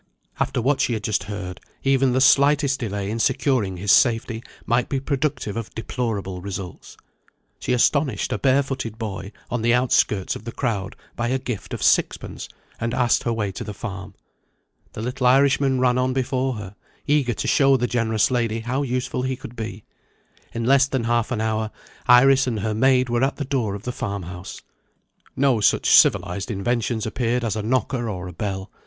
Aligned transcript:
After 0.39 0.63
what 0.63 0.81
she 0.81 0.93
had 0.93 1.03
just 1.03 1.25
heard, 1.25 1.59
even 1.83 2.11
the 2.11 2.21
slightest 2.21 2.79
delay 2.79 3.11
in 3.11 3.19
securing 3.19 3.77
his 3.77 3.91
safety 3.91 4.41
might 4.65 4.89
be 4.89 4.99
productive 4.99 5.55
of 5.55 5.69
deplorable 5.75 6.41
results. 6.41 6.97
She 7.59 7.71
astonished 7.71 8.33
a 8.33 8.39
barefooted 8.39 8.97
boy, 8.97 9.31
on 9.51 9.61
the 9.61 9.75
outskirts 9.75 10.35
of 10.35 10.43
the 10.43 10.51
crowd, 10.51 10.95
by 11.15 11.27
a 11.27 11.37
gift 11.37 11.71
of 11.71 11.83
sixpence, 11.83 12.49
and 12.79 12.95
asked 12.95 13.21
her 13.25 13.31
way 13.31 13.51
to 13.51 13.63
the 13.63 13.75
farm. 13.75 14.15
The 14.93 15.03
little 15.03 15.27
Irishman 15.27 15.79
ran 15.79 15.99
on 15.99 16.13
before 16.13 16.55
her, 16.55 16.75
eager 17.05 17.35
to 17.35 17.47
show 17.47 17.77
the 17.77 17.85
generous 17.85 18.31
lady 18.31 18.61
how 18.61 18.81
useful 18.81 19.21
he 19.21 19.35
could 19.35 19.55
be. 19.55 19.83
In 20.51 20.65
less 20.65 20.87
than 20.87 21.03
half 21.03 21.29
an 21.29 21.41
hour, 21.41 21.69
Iris 22.07 22.47
and 22.47 22.61
her 22.61 22.73
maid 22.73 23.07
were 23.09 23.23
at 23.23 23.35
the 23.35 23.45
door 23.45 23.75
of 23.75 23.83
the 23.83 23.91
farm 23.91 24.23
house. 24.23 24.61
No 25.35 25.59
such 25.61 25.91
civilised 25.91 26.49
inventions 26.49 27.05
appeared 27.05 27.43
as 27.43 27.55
a 27.55 27.61
knocker 27.61 28.09
or 28.09 28.27
a 28.27 28.33
bell. 28.33 28.71